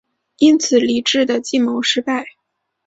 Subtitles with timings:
[0.39, 2.25] 因此黎质的计谋失败。